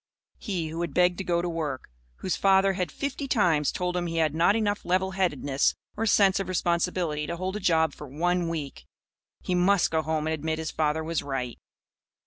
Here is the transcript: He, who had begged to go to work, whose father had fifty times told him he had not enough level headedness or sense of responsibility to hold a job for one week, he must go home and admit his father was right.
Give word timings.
He, 0.39 0.69
who 0.69 0.81
had 0.81 0.95
begged 0.95 1.19
to 1.19 1.23
go 1.23 1.43
to 1.43 1.47
work, 1.47 1.83
whose 2.15 2.35
father 2.35 2.73
had 2.73 2.91
fifty 2.91 3.27
times 3.27 3.71
told 3.71 3.95
him 3.95 4.07
he 4.07 4.17
had 4.17 4.33
not 4.33 4.55
enough 4.55 4.83
level 4.83 5.11
headedness 5.11 5.75
or 5.95 6.07
sense 6.07 6.39
of 6.39 6.47
responsibility 6.47 7.27
to 7.27 7.37
hold 7.37 7.55
a 7.55 7.59
job 7.59 7.93
for 7.93 8.07
one 8.07 8.49
week, 8.49 8.87
he 9.43 9.53
must 9.53 9.91
go 9.91 10.01
home 10.01 10.25
and 10.25 10.33
admit 10.33 10.57
his 10.57 10.71
father 10.71 11.03
was 11.03 11.21
right. 11.21 11.59